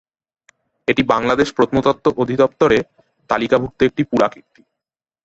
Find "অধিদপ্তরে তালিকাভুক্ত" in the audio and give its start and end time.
2.17-3.79